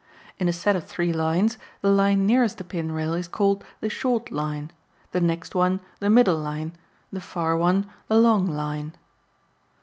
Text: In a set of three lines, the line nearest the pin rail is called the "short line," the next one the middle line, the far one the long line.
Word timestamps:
In 0.39 0.47
a 0.49 0.51
set 0.53 0.75
of 0.75 0.83
three 0.87 1.13
lines, 1.13 1.59
the 1.81 1.91
line 1.91 2.25
nearest 2.25 2.57
the 2.57 2.63
pin 2.63 2.91
rail 2.91 3.13
is 3.13 3.27
called 3.27 3.63
the 3.81 3.87
"short 3.91 4.31
line," 4.31 4.71
the 5.11 5.21
next 5.21 5.53
one 5.53 5.79
the 5.99 6.09
middle 6.09 6.39
line, 6.39 6.73
the 7.13 7.21
far 7.21 7.55
one 7.55 7.87
the 8.07 8.17
long 8.17 8.47
line. 8.47 8.93